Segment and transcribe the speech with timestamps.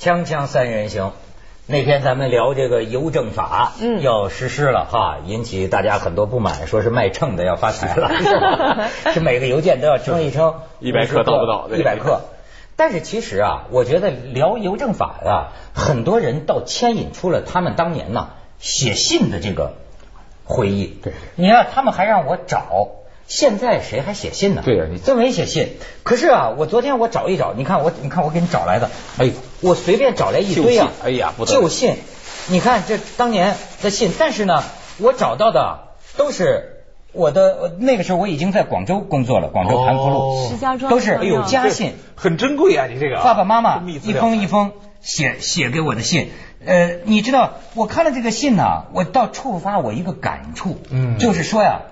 [0.00, 1.12] 锵锵三人行，
[1.66, 4.00] 那天咱们聊这个邮政法，嗯。
[4.00, 8.10] 要实施了哈，引起大家很多不满，说是卖秤的要发财了，
[9.12, 12.22] 是每个邮件都要称一称， 一百克到不到一百克。
[12.76, 19.74] 但是其实啊，我觉得聊邮政法啊，很多人倒牵引出了他们当年呢写信的这个
[20.46, 20.86] 回忆。
[20.86, 22.88] 对，你看他们还让我找，
[23.30, 24.62] 现在谁还写信呢？
[24.64, 25.76] 对呀你真没写信。
[26.02, 29.30] 可是啊，我昨天我找一找，你看我，你看我给你找来的，哎，
[29.60, 31.60] 我随便找来一堆啊哎呀不得了。
[31.60, 31.94] 旧信。
[32.48, 34.64] 你看这当年的信，但是呢，
[34.98, 41.94] 我找到的都是我的呃那个时候我已经在广州工作了，广州盘福路，哦石家庄都是哎呦家信。
[42.16, 43.18] 很珍贵啊，你这个。
[43.18, 46.30] 啊爸爸妈妈一封一封写写给我的信，
[46.66, 51.16] 呃，你知道我看了这个信呢，我倒触发我一个感触，嗯。
[51.18, 51.82] 就是说呀，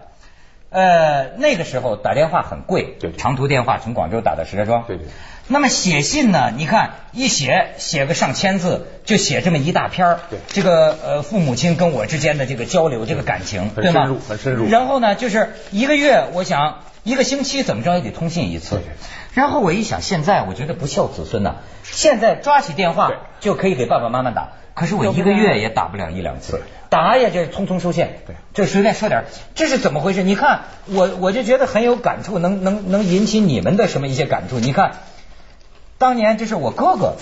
[0.70, 3.16] 呃，那个时候打电话很贵，对对。
[3.16, 5.08] 长途电话从广州打到石家庄，对对
[5.48, 10.20] 那么写信呢，你看一写写个上千字，就写这么一大篇儿。
[10.30, 10.38] 对。
[10.48, 14.02] 这个呃父母亲跟我之间的这个交流，这个感情，对吗？
[14.02, 14.68] 很深入很深入。
[14.68, 18.76] 然后呢，就是一个月，我想一个星期怎么着也得通信一次。
[18.76, 18.84] 对。
[18.84, 18.92] 对。
[19.34, 23.16] 然后我一想，现在我觉得不孝子孙呐、现在抓起电话对。
[23.40, 28.34] 就可以给爸爸妈妈打，可是我一个月也打不了一两次，打也就是匆匆收线，对。
[28.52, 29.24] 就随便说点，
[29.54, 30.22] 这是怎么回事？
[30.24, 34.58] 你看我我就觉得很有感触，能能能引起你们的什么一些感触？
[34.58, 34.94] 你看，
[35.98, 37.14] 当年这是我哥哥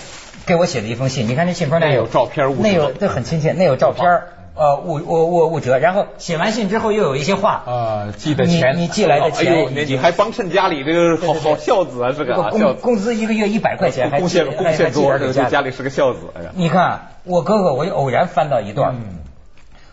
[0.45, 18.95] 给我写的一封信，你看这信封那那有照片那有这很亲切，那有照片儿呃物物物物折，然后写完信之后又有一些话啊，寄的钱，你你寄来的钱哎呦，你你还帮衬家里，这个好好孝子啊，是个这个工工资一个月一百块钱，还贡献贡献多，这个家里是个孝子，哎呀，你看我哥哥，我就偶然翻到一段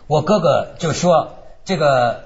[0.07, 2.24] 我哥哥就说这个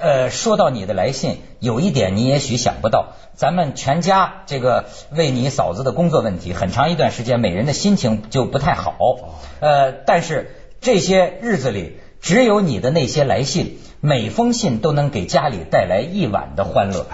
[0.00, 8.96] 呃，说到你的来信，有一点你也许想不到，咱们全家这个为你嫂子的工作问题，很长一段时间每人的心情就不太好，
[9.60, 17.06] 呃，但是这些日子里，只有你的那些来信，每封信都能给家里带来一晚的欢乐。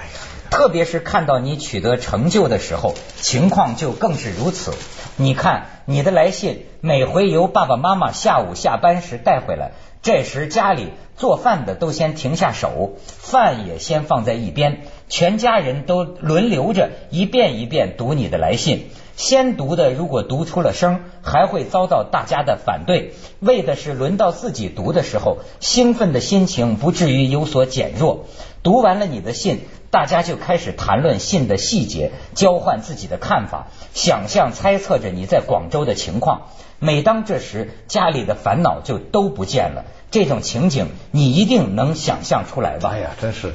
[0.49, 4.72] 特别是看到你取得成就的时候，情况就更是如此。
[5.16, 9.72] 你看你的来信，每回由爸爸妈妈下午下班时带回来，
[10.06, 18.87] 这时家里做饭的都先停下手，饭也先放在一边，全家人都轮流着一遍一遍读你的来信。
[19.16, 28.27] 先读的如果读出了声，还会遭到大家的反对，为的是轮到自己读的时候，兴奋的心情不至于有所减弱。
[28.62, 36.49] 读完了你的信，大家就开始谈论信的细节，交换自己的看法，想象猜测着你在广州的情况。
[36.78, 39.84] 每当这时，家里的烦恼就都不见了。
[40.11, 42.91] 这种情景，你一定能想象出来吧？
[42.93, 43.53] 哎呀，真是。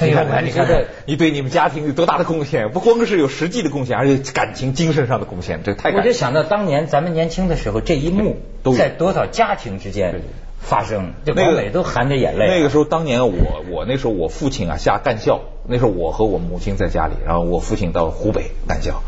[0.00, 2.70] 哎呦你看看，你看得，你对你们家庭有多大的贡献？
[2.70, 6.00] 不光是有实际的贡献，而且感情、精神上的贡献，这太我。
[6.00, 10.20] 就想到当年咱们年轻的时候，这一幕都在多少家庭之对间对
[10.62, 12.46] 发生，这那个广美都含着眼泪。
[12.46, 19.02] 那个时候，当年我我那时候我父亲啊下干校，那时候我和我母亲在家里，然后我父亲到湖北干校，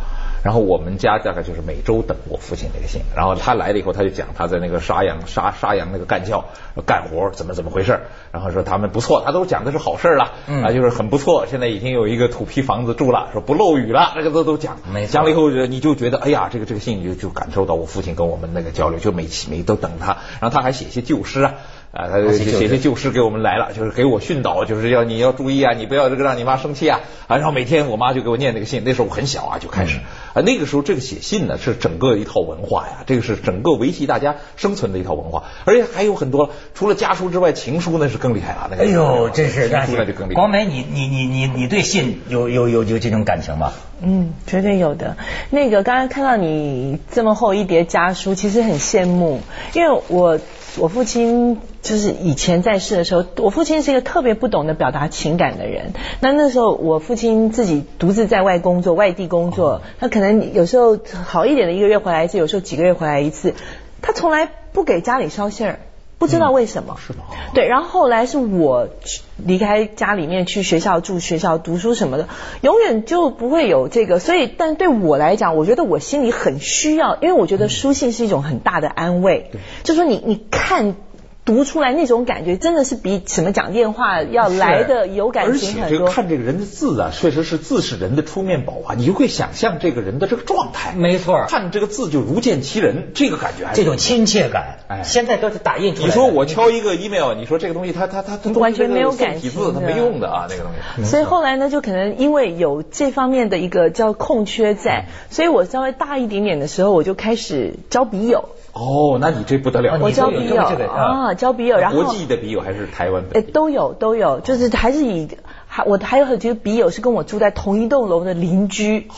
[0.44, 6.44] 然后我们家大概就是每周等我父亲那个信，然后他来了以后，他就讲他在那个沙洋沙沙洋那个干校
[6.84, 8.00] 干活怎么怎么回事，
[8.30, 21.54] 然后说他们不错，他都讲的是好事了，嗯啊就是很不错，现在已经有一个土坯房子住了，说不漏雨了，那个都都讲讲了以后你就觉得哎呀，这个这个信你就就感受到我父亲跟我们那个交流，就每期每都等他，然后他还写一些旧诗啊。
[21.94, 27.36] 啊，他就写写些旧诗给我们来了，就是给我训导，就是要你要注意啊，你不要这个让你妈生气啊啊！
[27.36, 29.98] 然后每天我妈就给我念那个信，那时候我很小啊就开始
[30.34, 38.68] 啊，那个时候这个写信呢是整个一套文化呀，这个是整个维系大家生存的一套文化，而且还有很多除了家书之外，情书那是更厉害了。
[38.72, 40.34] 那个哎呦，真是情书那就更厉害。
[40.34, 43.72] 广美，你你你你你对信有有有有这种感情吗？
[44.02, 45.16] 嗯，绝对有的。
[45.50, 49.40] 那个刚刚看到你这么厚一叠家书，其实很羡慕，
[49.74, 50.40] 因为我
[50.76, 55.92] 我父亲就是以前在世的时候，我父亲是一个特别不懂得表达情感的人。
[56.20, 63.54] 那那时候我父亲自己独自在外工作，外地工作，他可能有时候好一点的一个月回来一次，有时候几个月回来一次，
[64.02, 65.78] 他从来不给家里捎信儿。
[66.24, 67.24] 不知道为什么，是吗？
[67.52, 72.28] 对，然后后来是我去离开家里面去学校住学校读书什么的，
[72.62, 74.18] 永远就不会有这个。
[74.18, 79.50] 所以，但对我来讲，我觉得我心里很需要，因为我觉得书信是一种很大的安慰。
[79.82, 80.96] 就说你你看
[81.44, 86.08] 读出来那种感觉，真的是比什么讲电话要来的有感而且这个情很多。
[86.08, 90.94] 看这个人的字啊，确实是字是人的出面宝啊，你就会想象这个人的这个状态。
[90.94, 96.06] 没错看这个字就如见其人，这个感觉还是这种亲切感，哎现在都是打印出来。
[96.06, 101.04] 你说我敲一个 email，你说这个东西它它它它完全没有感体情字，它没用的啊，那个东西。
[101.04, 110.60] 所以后来呢，就可能因为有这方面的一个叫空缺在，所以我稍微大一点点的时候，我就开始交笔友，哦，那你这不得了，我交笔友。
[110.62, 111.28] 啊。
[111.28, 113.52] 啊，交笔友，然后国际的笔友还是台湾哎，本地？
[113.52, 115.28] 都有都有，就是还是以
[115.66, 119.08] 还我还有很多笔友是跟我住在同一栋楼的邻居，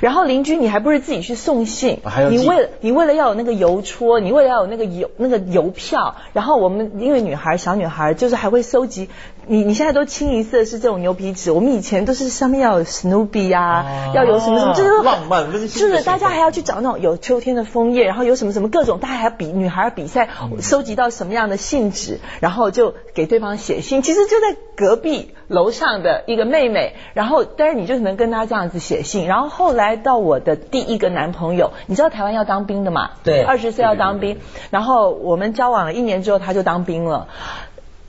[0.00, 1.98] 然后邻居你还不是自己去送信
[2.30, 9.10] 你为了你为了要有那个邮戳，你为了要有那个邮那个邮票，然后我们因为女孩小女孩就是还会收集，
[9.46, 20.28] 你你现在都清一色是这种牛皮纸，我们以前都是上面要有 Snoopy 呀、哦要有什么什么，就是浪漫温馨的就是大家还要去找那种有秋天的枫叶，然后有什么什么各种，大家还要比女孩比赛
[20.60, 24.02] 收集到什么样的信纸，然后就给对方写信。
[24.02, 29.26] 其实就在隔壁楼上的一个妹妹，然后但是你就能跟她这样子写信。
[29.26, 33.12] 然后后来到我的第一个男朋友，你知道台湾要当兵的嘛？
[33.24, 34.38] 对二十岁要当兵。
[34.70, 37.28] 然后我们交往了一年之后，他就当兵了。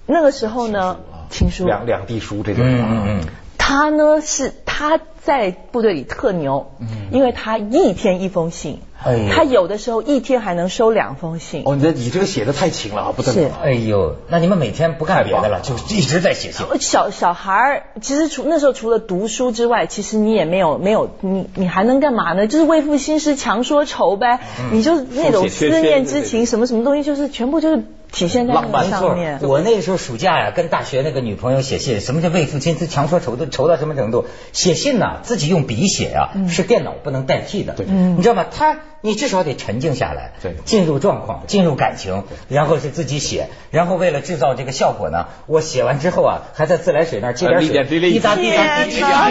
[0.06, 0.98] 那个时候呢，
[1.30, 2.88] 情书，两两地书这种嗯啊。
[2.92, 3.28] 嗯嗯，
[3.58, 6.72] 他呢是他在部队里特牛，
[7.12, 11.64] 因为他一天一封信，哎他有的时候一天还能收两封信。
[11.66, 13.60] 哦，你这你这个写的太勤了啊，不得了啊。
[13.64, 16.66] 哎呦，那你们每天不干别的了，就一直在写信。
[16.82, 22.46] 小小孩儿其实除那时候除了读书之外，其实你也没有没有你你还能干嘛呢？
[22.48, 24.42] 就是为赋新诗强说愁呗，
[24.74, 29.40] 你就那种思念之情，什么什么东西，就是全部就是体现在那个浪漫上面。
[29.42, 34.26] 我那个时候暑假呀，跟大学那个女朋友写信，什么叫为赋新词强说愁的愁到什么程度？
[34.54, 37.74] 写信呐、自己用笔写啊，是电脑不能代替的。
[37.74, 38.46] 对嗯你知道吗？
[38.50, 49.30] 他你至少得沉静下来，对进入状况，进入感情，然后是自己写，然后为了制造这个效果呢，我写完之后啊，还在自来水那儿接点水，点滴滴滴答滴答滴答，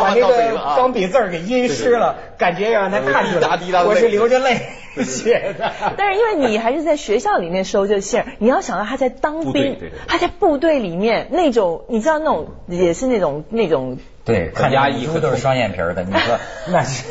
[0.00, 4.60] 把那个钢笔字儿给阴湿了，感觉让他看出滴答滴答的泪来我是流着泪
[5.04, 5.72] 写的。
[5.96, 16.38] 但是因为你还是在学校里面收这信儿， 你要想到他在当兵他在部队里面那种，你知道那种也是那种那种对，看家衣服都是双眼皮儿的，你说
[16.70, 17.04] 那是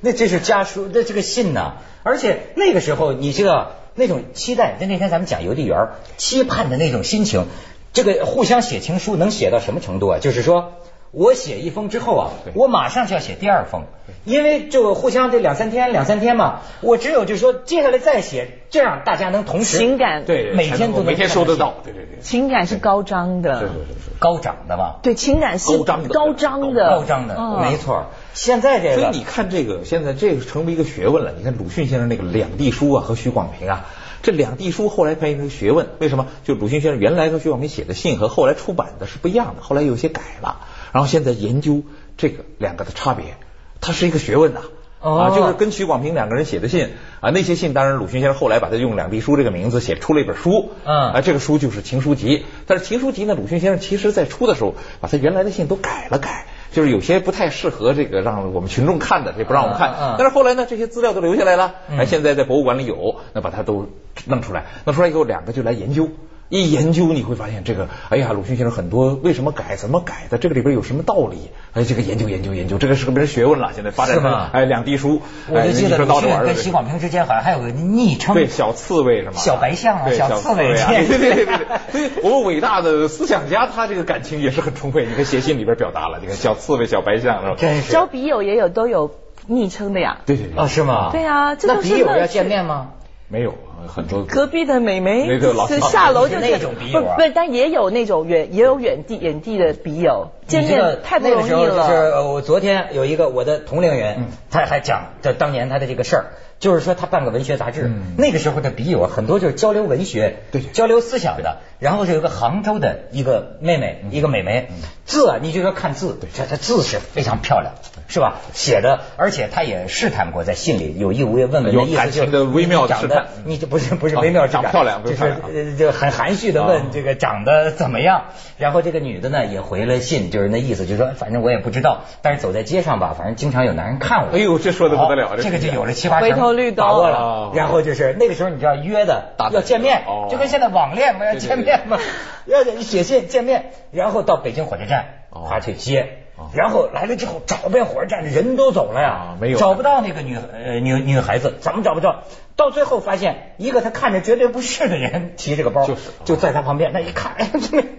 [0.00, 7.46] 那这是家书，那这个信呐，而且那个时候你知道那种期待，就那天咱们讲邮递员期盼的那种心情，
[7.92, 10.18] 这个互相写情书能写到什么程度啊？
[10.20, 10.72] 就是说。
[11.12, 13.82] 我写一封之后啊，我马上就要写第二封，
[14.24, 22.20] 因为就互相这两三天两三天嘛，我只有就是说接下来再写，这样大家能同时情感对，每天都能每天收得到，对对对。
[22.20, 24.10] 情感是高涨的，是是是是。
[24.20, 28.06] 高涨的吧，对，情感是高涨的高涨的，高涨的，嗯没错。
[28.34, 31.32] 现在这个，所以你看这个，现在这个成为一个学问了。
[31.36, 33.86] 你看鲁迅先生那个两地书啊和许广平啊，
[34.22, 36.26] 这两地书后来变成学问，为什么？
[36.44, 40.60] 就鲁迅先生原来和许广平写的信和后来出版的是不一样的，后来有些改了，
[40.92, 41.82] 然后现在研究
[42.16, 43.36] 这个两个的差别，
[43.80, 44.60] 它是一个学问呐。
[45.02, 46.90] 哦啊，就是跟许广平两个人写的信
[47.20, 52.44] 啊，那些信当然鲁迅先生后来把它用两地书这个名字写出了一本书，嗯啊，这个书就是情书集。
[52.66, 59.92] 但是情书集呢，鲁迅先生其实在出的时候把他原来的信都改了改，就是有些不太适合这个让我们群众看的，这不让我们看。
[59.92, 63.88] 嗯嗯嗯但是后来呢，这些资料都留下来了，嗯哎，现在在博物馆里有，那把它都
[64.26, 66.10] 弄出来，弄出来以后，两个就来研究。
[66.50, 71.48] 一研究你会发现这个，哎呀，鲁迅先生很多为什么改，怎么改的，这个里边有什么道理？
[71.72, 73.70] 哎，这个研究研究研究，这个是个门学问了。
[73.72, 79.32] 现在发展成哎两地书，我就记得鲁迅跟许广平之间好像还有个昵称，对小刺猬是吗？
[79.36, 81.66] 小白象啊小小刺猬啊，对对对对对。
[81.92, 85.06] 所以我们伟大的思想家，他这个感情也是很充沛。
[85.06, 87.54] 你看写信里边表达了，你看小刺猬、小白象是吧？
[87.56, 89.12] 真是交笔友也有都有
[89.46, 90.18] 昵称的呀。
[90.26, 91.10] 对对对哦，是吗？
[91.12, 92.88] 对啊那笔友要见面吗？
[93.28, 93.54] 没有
[93.88, 106.24] 很多隔壁的美眉那个老是师下楼就哦那种笔友啊不不，但也有那种远也有远地远地的笔友，见面太不容易那个就是我昨天有一个我的同龄人嗯，他还讲这当年他的这个事儿，
[106.58, 111.58] 就是说他办个文学杂志嗯，那个时候的笔友很多就是交流文学对、交流思想的。
[111.80, 114.68] 然后是有一个杭州的一个妹妹，一个美眉，
[115.06, 117.72] 字啊，你就说看字，这这字是非常漂亮，
[118.06, 118.42] 是吧？
[118.52, 128.24] 写的，而且他也试探过，在信里有意无意问问，有意思就感情的微妙的试探你这不是不是啊微妙之感长漂亮就是就很含蓄的啊问这个长得怎么样。
[128.58, 134.36] 然后这个女的呢也回了信，就是那意思，就是说反正我也不知道，但是走在街上吧，反正经常有男人看我。
[134.36, 137.52] 哎呦这说的不得了这这个就有了七八成回头率都把握了哦。
[137.54, 141.98] 然后就是那个时候你知道约的要见面哦，就跟现在网恋嘛，要见面嘛，
[142.46, 146.18] 要写信见面，然后到北京火车站哦他去接。
[146.54, 152.22] 然后来了之后找遍火车站，人都走了呀啊，没有找不到那个女呃女女孩子，怎么找不着？
[152.56, 157.50] 到最后发现一个他看着绝对不是的人提着个包，就是就在他旁边，那一看， 哎，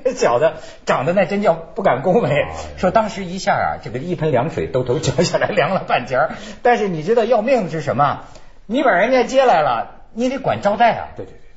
[0.04, 0.52] 这小子
[0.86, 2.46] 长得那真叫不敢恭维。
[2.78, 6.32] 说当时一下啊，这个一盆凉水兜头浇下来，凉了半截儿。
[6.62, 8.22] 但是你知道要命的是什么？
[8.68, 11.08] 你把人家接来了，你得管招待啊。
[11.16, 11.51] 对对对。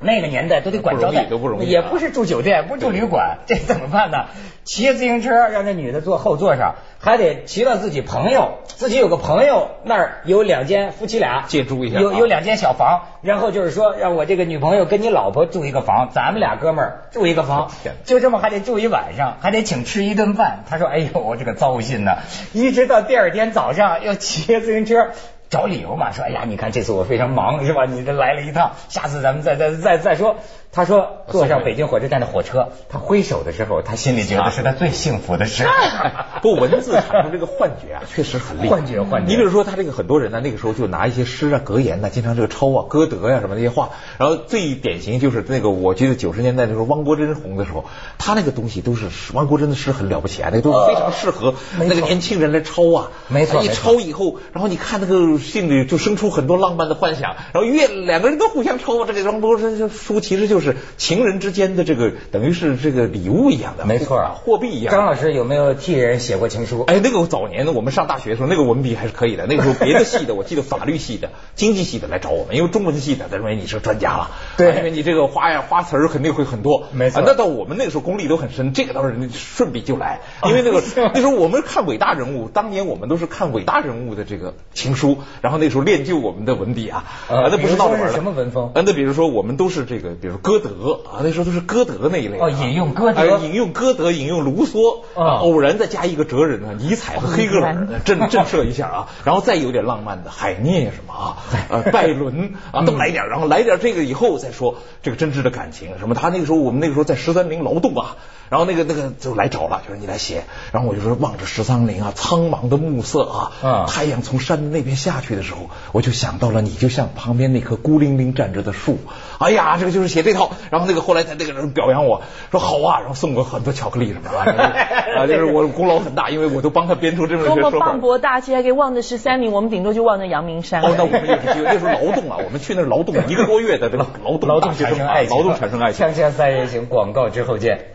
[0.00, 4.26] 那个年代都得管招待，都不容易，也不是住酒店，不住旅馆， 这怎么办呢？
[4.64, 17.70] 骑着自行车让这女的坐后座上，还得骑到自己朋友，自己有个朋友那儿有两间夫妻俩借住一下，有有两间小房，然后就是说让我这个女朋友跟你老婆住一个房，咱们俩哥们儿住一个房，
[18.04, 20.64] 就这么还得住一晚上，还得请吃一顿饭。
[20.68, 22.18] 他说：“哎呦，我这个糟心呐！”
[22.52, 25.08] 一直到第二天早上要骑着自行车。
[25.50, 27.84] 找理由嘛，说哎呀，你看这次我非常忙，是吧？
[27.86, 30.36] 你这来了一趟，下次咱们再再再再说。
[30.70, 35.64] 他说坐上北京火车站的火车，他挥手的时候，他心里觉得是他最幸福的事。
[36.42, 38.68] 不，文字产生这个幻觉啊，确实很厉害。
[38.68, 39.30] 幻觉，幻觉。
[39.30, 43.90] 你比如说，他这个很多人呢，那个时候就拿一些诗啊、格言呢，经常这个抄啊、歌德呀什么那些话。
[44.18, 47.86] 然后最典型就是那个，我记得九十年代的时候，汪国真红的时候，
[48.18, 53.10] 他那个东西都是汪国真的诗很了不起啊，那都非常适合那个年轻人来抄啊。
[53.28, 53.62] 没错。
[53.62, 61.38] 一抄以后，然后你看那个心里就生出很多浪漫的幻想，然后越两个人都互相抽，这个汪国真书其实就是情人。
[61.38, 64.92] 之间的这个等于是这个礼物一样的，没错，货币一样。
[64.92, 66.82] 张老师有没有替人写过情书？
[66.88, 69.46] 哎，那个早年的我们上大学的时候，那个文笔还是可以的。
[69.46, 77.22] 那个时候别的系的，我记得法律系的、经济系的来找我们，因为中文系的他认为你是专家了，对，因为你这个花呀花词儿肯定会很多，没错。
[77.24, 80.82] 那到我们那个时候功力都很深，这个倒是顺笔就来， 因为那个
[81.14, 88.72] 那时候我们看伟大人物，当年我们都是看伟大人物的这个情书，然后那时候练就我们的文笔啊，啊，那不是闹着玩什么文风？
[88.74, 92.08] 那比如说我们都是这个，比如歌德啊，那时候都是歌德。
[92.10, 101.36] 那一类哦，引用歌德，引用歌德，引用卢梭，偶然再加一个哲人呢，尼采和黑格尔震 震慑一下啊，然后再有点浪漫的海涅什么啊，
[101.68, 106.14] 呃，拜伦 啊，都来点，然后来点这个以后再说这个真挚的感情什么。
[106.14, 108.16] 他那个时候，我们那个时候在十三陵劳动啊，
[108.48, 118.98] 然后那个那个就来找了，就说你来写，然后我就说望着十三陵啊，苍茫的暮色啊，太阳从山的那边下去的时候，我就想到了你，就像旁边那棵孤零零站着的树。
[119.38, 127.78] 哎呀，这个就是写这套，然后那个后来他那个人表扬我说好啊，然后送我很多巧克力什么的，啊， 就是我功劳很大，因为我都帮他编出这么一个说法。
[127.78, 130.82] 磅礴大气，还可以望着十三陵，我们顶多就望着阳明山。
[130.82, 136.06] 哦，那我们也是，那时候劳动啊，我们去那劳动一个多月的这个劳动，劳动产生爱情， 劳动产生爱情。
[136.06, 137.86] 锵锵三人行，广告之后见。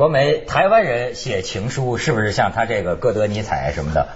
[0.00, 4.06] 国梅，台湾人写情书是不是像他这个歌德、尼采什么的？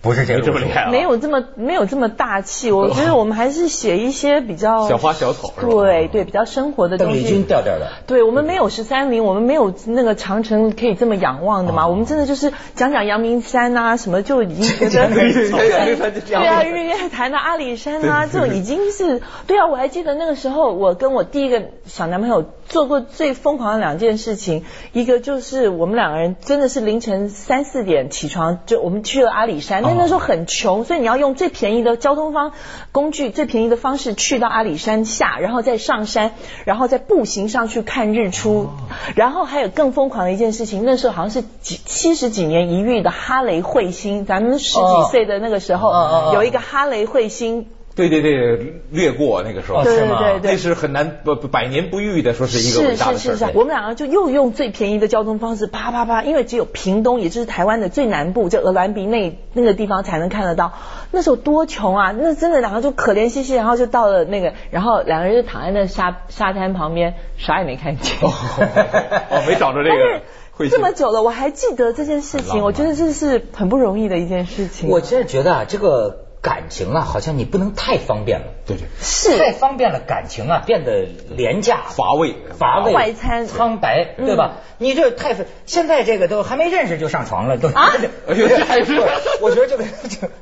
[0.00, 2.72] 不是这这么厉害，没有这么没有这么大气。
[2.72, 7.14] 我觉得我们还是写一些比较小花小草，对对，比较生活的东西。
[7.14, 11.86] 邓丽君调调的，对我们没有十三陵，我们没有那个长城可以这么仰望的嘛。
[11.86, 19.66] 我们真的就是讲讲阳明山啊，什么就已经觉得 对啊，日月潭的阿里山啊， 这种已经是对啊。
[19.66, 29.82] 我还记得那个时候，我跟我第一个小男朋友做过最疯狂的两件事情，一个就是我们两个人真的是凌晨三四点起床，就我们去了阿里山。
[29.82, 32.52] 那时候很穷，所以你要用最便宜的交通方
[32.92, 36.32] 工具，最便宜的方式去到阿里山下，然后再上山，
[36.64, 38.68] 然后再步行上去看日出。
[39.16, 47.66] 然后还有更疯狂的一件事情，那时候好像是几七十几年一遇的哈雷彗星，咱们十几岁的那个时候有一个哈雷彗星。
[48.06, 53.30] 对对对，略过那个时候，对对对，那是很难不百年不遇的，说是一个伟大的事。
[53.32, 60.74] 是是是，我们两个就又用最便宜的交通方式，啪啪啪，因为只有屏东，也就是台湾的最南部，就鹅銮鼻那那个地方才能看得到。
[61.10, 68.14] 那时候多穷啊，那真的两个就可怜兮兮，然后就到了那个，然后两个人就躺在那沙沙滩旁边，啥也没看见。
[68.22, 70.22] 哦，没找着这个。
[70.70, 74.88] 这么久了，我还记得这件事情，我觉得这是很不容易的一件事情。
[74.88, 76.27] 我现在觉得啊，这个。
[76.48, 78.46] 感情啊，好像你不能太方便了。
[78.66, 84.52] 对对，是太方便了，感情啊变得廉价、乏味、乏味、快餐、苍白，对吧？
[84.78, 85.36] 你这太
[85.66, 87.92] 现在这个都还没认识就上床了，都啊？
[88.26, 88.98] 哎呦，还是
[89.42, 89.84] 我觉得这个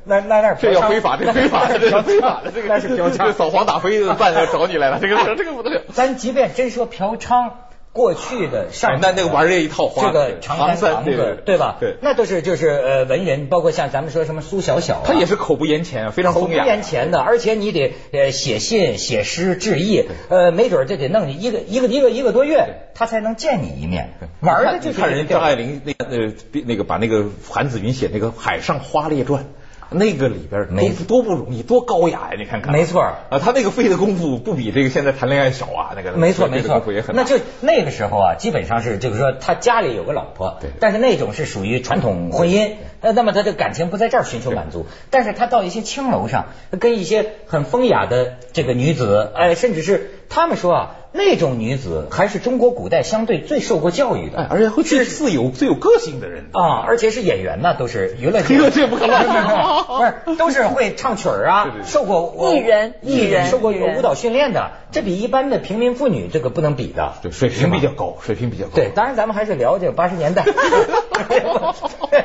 [0.05, 5.83] 那那那这要非法，这非法，这非法的，这个那是嫖娼，扫黄打非的办要找你来了，这个这个不得了。
[5.93, 7.51] 咱即便真说嫖娼。
[7.97, 11.79] 过去的上那那个玩这一套，这个长衫长子对吧？
[11.81, 24.13] 对，那都是就是呃文人，包括像咱们说什么苏小小，他也是口不言钱，非常口不言钱的，而且你得呃写信、写诗、致意，呃，没准这得弄你一个一个一个一个多月，他才能见你一面。
[24.41, 26.33] 玩的就是看人张爱玲那呃
[26.67, 29.43] 那个把那个韩子云写那个《海上花列传》。
[29.91, 32.37] 那个里边没多多不容易，多高雅呀！
[32.39, 36.75] 你看看，没错啊，他那个费的功夫不比这个现在谈恋爱少啊，那个没错没错。
[36.75, 37.23] 功夫也很大。
[37.23, 40.71] 那就那个时候啊，基本上是就是说他家里有个老婆，对。
[40.81, 46.47] 但是那种是属于传统婚姻，呃，那么他的感情不在这儿寻求满足，但是他到一些青楼上，
[46.81, 56.47] 跟一些很风雅的这个女子，哎，甚至是他们说啊，那种女子还是中国古代相对最受过教育的，哎，而且会最自由、最有个性的人。
[56.53, 59.25] 啊，而且是演员呢，都是娱乐界， 娱乐界不可乱
[59.87, 68.73] 不是，都是会唱曲儿啊对对，对受过艺人艺艺人受过舞蹈训练的，这比一般的平民妇女这个不能比的，对水平比较高，水平比较高。
[68.75, 70.45] 对，当然咱们还是聊这个八十年代，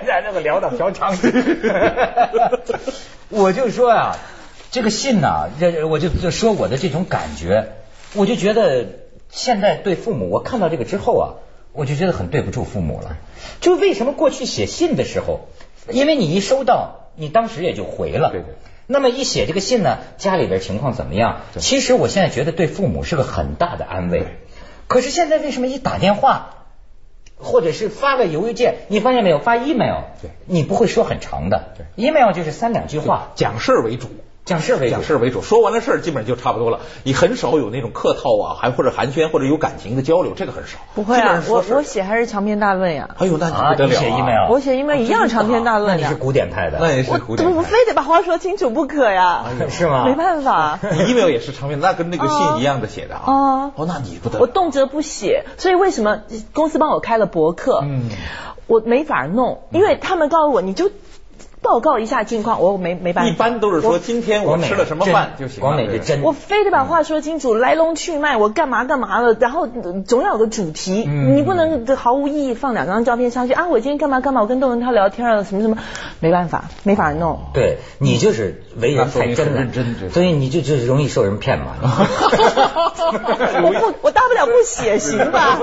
[0.05, 1.15] 咱这个聊到嫖娼。
[1.15, 1.31] 去。
[3.29, 4.17] 我就说啊，
[4.71, 7.69] 这个信呐、这我就就说我的这种感觉，
[8.13, 8.85] 我就觉得
[9.29, 11.25] 现在对父母，我看到这个之后啊，
[11.73, 13.17] 我就觉得很对不住父母了。
[13.61, 15.47] 就为什么过去写信的时候，
[15.89, 18.31] 因为你一收到，你当时也就回了。
[18.31, 18.55] 对对
[18.87, 21.41] 那么一写这个信呢，家里边情况怎么样？
[21.57, 24.25] 其实我现在觉得对父母是个很大的安慰。
[24.87, 26.65] 可是现在为什么一打电话，
[27.37, 29.39] 或者是发个邮件，你发现没有？
[29.39, 34.09] 发 email，对你不会说很长的对，email 就是三两句话，讲事儿为主。
[34.43, 35.03] 讲事儿为主讲。
[35.03, 36.79] 事为主，说完了事儿基本上就差不多了。
[37.03, 40.79] 你很少有那种客套啊，还或者寒暄或者有感情的交流，这个很少。
[40.95, 47.55] 不会啊我我写还是长篇大论呀，哎呦，那你啊，不得了、你写 email，我写 email 一样长篇大那论那，你是古典派的，那也是我古典派。
[47.55, 50.05] 我非得把话说清楚不可呀，是吗？
[50.05, 50.79] 没办法。
[50.91, 53.23] 你 email 也是长篇，那跟那个信一样的写的啊。
[53.27, 54.41] 哦哦，那你不得了。
[54.41, 56.21] 我动辄不写，所以为什么
[56.53, 57.81] 公司帮我开了博客？
[57.83, 58.09] 嗯
[58.67, 60.89] 我没法弄，因为他们告诉我你就
[61.61, 63.31] 报告一下近况，我没没办法。
[63.31, 65.63] 一般都是说今天我吃了什么饭就行
[66.03, 73.67] 真，我非得把话说清楚，来龙去脉，我干嘛干嘛了，然后呃总要有个主题，嗯你不能毫无意义放两张照片上去啊！
[73.67, 75.77] 我今天干嘛干嘛，我跟窦文涛聊天了，什么什么，
[76.19, 77.39] 没办法，没法弄。
[77.53, 79.67] 对你就是为人太真了，
[80.11, 81.75] 所以你就就是容易受人骗嘛。
[83.63, 85.59] 我不，我大不了不写，行吧？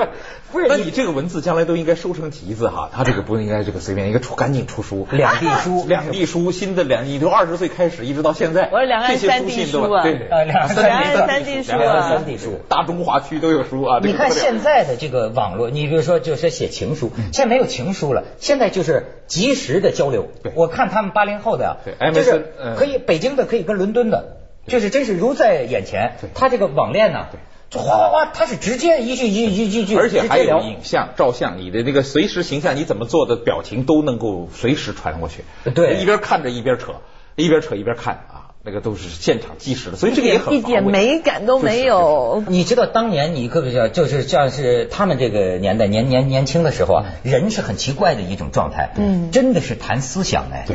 [0.51, 5.07] 不是，那你这个文字将来都应该收成集子哈，他这个不应该这个随便，应该出赶紧出书。
[5.11, 14.01] 两地书两地书，新的两，你从二十岁开始一直到现在，我是两岸这些三地书对两岸三地书啊两岸三地书大中华区都有书啊。
[14.03, 20.29] 你看现在的这个网络，你比如说就是写情书，嗯现在没有情书了，现在就是及时的交流。
[20.55, 21.79] 我看他们八零后的
[22.15, 26.17] 就是嗯可以北京的可以跟伦敦的，就是真是如在眼前。
[26.35, 27.27] 他这个网恋呢，
[27.71, 35.45] 就哗哗哗，他是直接一句一句一句一句，而且还有影像、照相，你的那个随时形象，你怎么做的表情都能够随时传过去。
[35.75, 35.97] 对。
[35.97, 36.95] 一边看着一边扯，
[37.37, 42.43] 一边扯一边看啊，那个都是现场即时的，所以这个也很一点美感都没有。
[42.47, 49.31] 你知道当年你可不知道，就是像是他们这个年代年年年轻的时候啊，人是很奇怪的一种状态，嗯。
[49.31, 50.67] 真的是谈思想哎，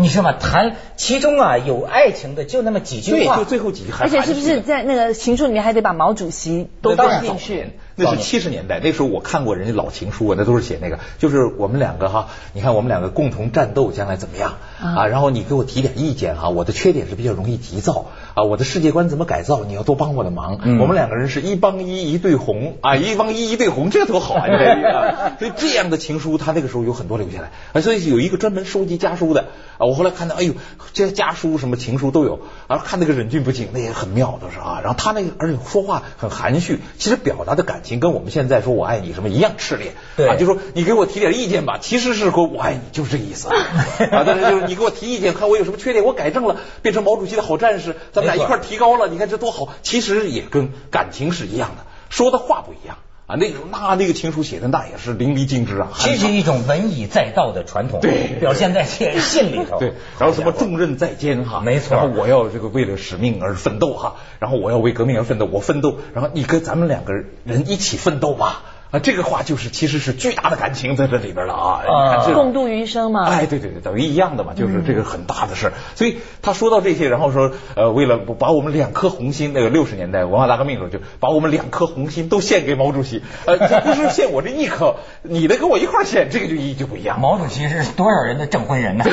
[0.00, 0.32] 你知道吗？
[0.32, 7.66] 谈其中啊有爱情的就那么几句对，话，就最后几句还而且是不是在那个情书里面还得把毛主席都那放进去？
[7.96, 15.06] 那是七十年代，那时候我看过人家老情书啊，那都是写那个，就是我们两个哈，你看我们两个共同战斗，将来怎么样啊？
[15.06, 20.58] 然后你给我提点意见哈，我的缺点是比较容易急躁啊，我的世界观怎么改造，你要多帮我的忙。
[20.62, 24.46] 嗯我们两个人是一帮一一对红啊，一帮一一对红，这多好啊！
[24.48, 29.86] 这个所以这样的情书，他那个时候有很多留下来啊，所以有一个专门收集家书的啊。
[29.86, 30.54] 我后来看到，哎呦，
[30.92, 34.80] 这家书什么情书都有，然后看那个忍俊不禁，那也很妙，都是啊。
[34.82, 43.56] 然后他那个而且说话很含蓄，其实表达的感情跟我们现在说我爱你什么一样炽烈，对啊，就说你给我提点意见吧，其实是说我爱你，就是这个意思啊。
[44.12, 49.74] 啊，但是就是你给我提意见，看我有什么缺点，我改正了，变成毛主席的好战士，咱们俩一块儿提高了，你看这多好。
[49.82, 53.34] 其实也跟感情是一样的，说的话不一样啊。
[53.34, 59.80] 那个那那个情书写的那也是淋漓尽致啊，这是一种文以载道的传统，对表现在这信里头。
[59.80, 68.62] 对，然后什么重任在肩哈，没错然后我要这个为了使命而奋斗哈，然后我要为革命而奋斗，我奋斗，然后你跟咱们两个人一起奋斗吧。
[68.90, 72.26] 啊，这个话就是其实是巨大的感情在这里边了啊！
[72.34, 73.24] 共度余生嘛。
[73.28, 75.72] 哎，对对对，等于一样的嘛，就是这个很大的事儿。
[75.94, 83.22] 所以他说到这些，然后说，呃，为了把我们两颗红心，那个六十年代文化大革命的时候，就把我们两颗红心都献给毛主席。
[83.46, 87.20] 呃，这不是献我这一颗，你的跟我一块儿献，这个就意义就不一样。
[87.20, 89.04] 毛主席是多少人的证婚人呢？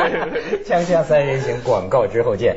[0.66, 2.56] 锵锵三人行，广告之后见。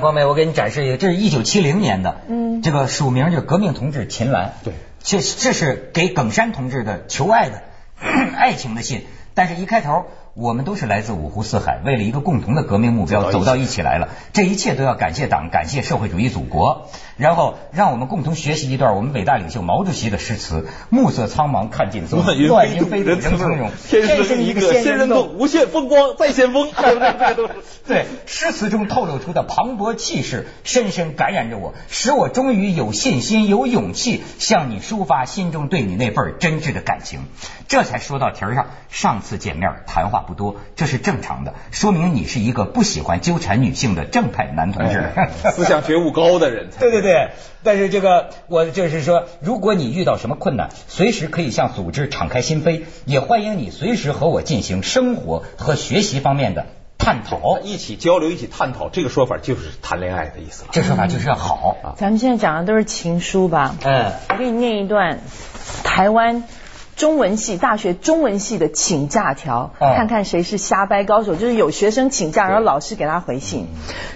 [0.00, 2.62] 我给你展示一个，这是一九七零年的，嗯。
[2.62, 7.62] 这个署名就是革命同志秦岚，对，这这是给耿山同志的求爱的
[8.36, 10.06] 爱情的信，但是一开头
[10.40, 14.10] 我们都是来自五湖四海，为了一个共同的革命目标走到一起来了。
[14.32, 16.86] 这一切都要感谢党，感谢社会主义祖国。
[17.16, 23.72] 然后让我们共同学习一段我们伟大领袖毛主席的诗词：暮色苍茫看尽松，乱云飞渡人从容。
[23.88, 26.70] 天生一个仙人洞，无限风光在先锋。
[27.88, 37.22] 对，诗词中透露出的磅礴气势，深深感染着我，使我终于有信心、有勇气向你抒发心中对你那份真挚的感情。
[37.66, 38.66] 这才说到题儿上。
[38.90, 45.10] 上次见面谈话不多，这是正常的，说明你是一个不喜欢纠缠女性的正派男同志，
[45.50, 46.68] 思想觉悟高的人。
[46.78, 47.30] 对对对，
[47.62, 56.66] 但是这个我就是说，如果你遇到什么困难，随时可以向组织敞开心扉，也欢迎你随时和我进行生活和学习方面的
[56.98, 58.90] 探讨，一起交流，一起探讨。
[58.90, 60.68] 这个说法就是谈恋爱的意思了。
[60.72, 61.94] 这说法就是要好。
[61.96, 63.76] 咱们现在讲的都是情书吧？
[63.82, 65.20] 嗯，我给你念一段
[65.84, 66.44] 台湾。
[66.98, 71.36] 中文系大学中文系的请假条，看看谁是瞎掰高手。
[71.36, 73.68] 就是有学生请假，然后老师给他回信：“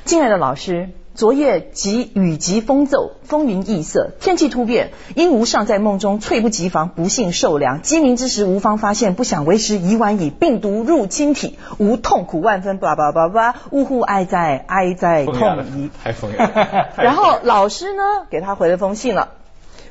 [0.05, 7.83] 敬爱的老师，昨夜急雨急风骤，风云异色，天气突变，因无尚在梦中，猝不及防，不幸受凉。
[7.83, 10.31] 鸡鸣之时，无方发现，不想为时已晚矣。
[10.31, 12.79] 病毒入侵体，无痛苦万分。
[12.79, 15.88] 叭叭叭叭，呜呼哀哉哀哉痛矣。
[16.99, 19.29] 然后老师呢，给他回了封信了。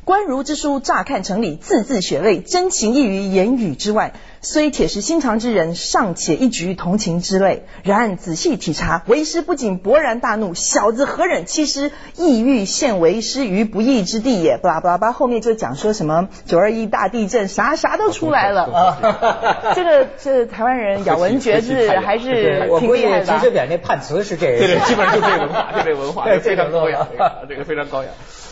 [0.03, 4.13] 官儒之书，乍看成理，字字血泪，真情溢于言语之外。
[4.43, 7.65] 虽铁石心肠之人，尚且一局同情之泪。
[7.83, 11.91] 然仔细体察，为师不仅勃然大怒，小子何忍欺师？
[12.17, 14.57] 意欲陷为师于不义之地也。
[14.57, 19.73] 巴拉巴拉巴，后面就讲说什么九二一大地震，啥啥都出来了 啊！
[19.75, 23.25] 这个这台湾人咬文嚼字 还是挺厉害的。
[23.27, 27.07] 陈水扁那判词是这个，对对，基本上就这个文化，就这文化，非常高雅，
[27.47, 28.09] 这个非常高雅。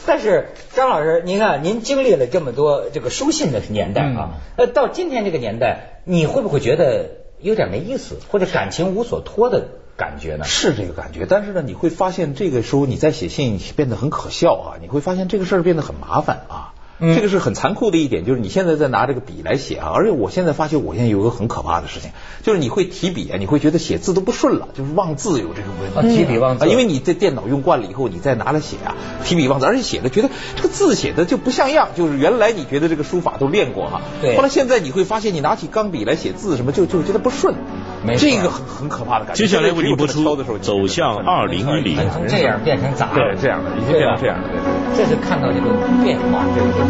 [0.09, 9.67] 但是张老师，您看，您经历了这么多这个书信的年代啊，呃，到今天这个年代，你会不会觉得有点没意思，或者感情无所托的
[9.97, 10.45] 感觉呢？
[10.45, 16.73] 是这个感觉，但是呢，你会发现这个时候你在写信变得很可笑啊，你会发现这个事儿变得很麻烦啊。
[16.99, 22.11] 这个是很残酷的一点，就是你现在在拿这个笔来写啊，而且我现在发现，我现在有个很可怕的事情，
[22.43, 26.17] 就是你会提笔啊，你会觉得写字都不顺了，就是忘字有这个问题。
[26.17, 37.55] 提笔忘字，因为你这电脑用惯了以后，你再拿来写啊，提笔忘字，而且写的觉得这个字写的就不像样，就是原来你觉得这个书法都练过哈，对，后来现在你会发现，你拿起钢笔来写字什么，就就觉得不顺，
[38.17, 39.43] 这个很很可怕的感觉。
[39.43, 40.23] 接下来为您播出
[40.57, 43.13] 走向二零一零，从这样变成咋？
[43.13, 44.49] 对，这样的，已经变成这样的，
[44.97, 45.69] 这是看到一个
[46.03, 46.89] 变化，这个。